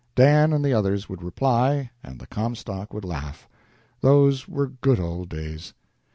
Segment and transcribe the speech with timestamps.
[0.15, 3.47] Dan and the others would reply, and the Comstock would laugh.
[3.99, 5.75] Those were good old days.